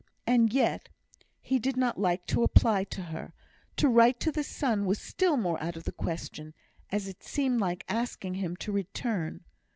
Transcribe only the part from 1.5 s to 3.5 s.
did not like to apply to her;